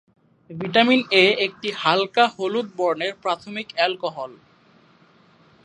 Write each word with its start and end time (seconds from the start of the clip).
Vitamin 0.49 1.01
A 1.13 1.25
একটি 1.45 1.69
হালকা 1.81 2.25
হলুদ 2.35 2.67
বর্ণের 2.77 3.13
প্রাথমিক 3.23 3.67
অ্যালকোহল। 3.75 4.31